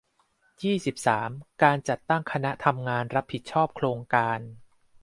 [0.63, 1.29] ยี่สิบสาม
[1.63, 4.39] การจัดตั้งคณะทำงานรับผิดชอบโครงการ